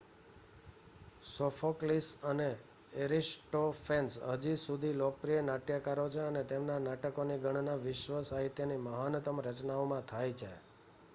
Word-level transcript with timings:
Sophocles 1.31 2.07
અને 2.23 2.47
Aristophanes 2.99 4.13
હજી 4.31 4.55
સુધી 4.61 4.93
લોકપ્રિય 4.95 5.43
નાટ્યકારો 5.43 6.05
છે 6.09 6.21
અને 6.23 6.41
તેમના 6.47 6.79
નાટકોની 6.81 7.41
ગણના 7.41 7.79
વિશ્વ 7.83 8.15
સાહિત્યની 8.25 8.83
મહાનતમ 8.83 9.37
રચનાઓમાં 9.45 10.09
થાય 10.09 10.33
છે 10.35 10.51